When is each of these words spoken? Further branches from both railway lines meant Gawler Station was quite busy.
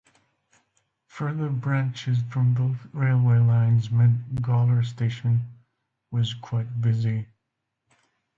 Further 1.05 1.49
branches 1.49 2.17
from 2.31 2.55
both 2.55 2.87
railway 2.91 3.37
lines 3.37 3.91
meant 3.91 4.41
Gawler 4.41 4.83
Station 4.83 5.41
was 6.09 6.33
quite 6.33 6.81
busy. 6.81 7.27